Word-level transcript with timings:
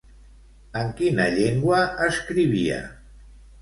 En 0.81 0.89
quina 1.03 1.29
llengua 1.37 1.85
escrivia? 2.09 2.85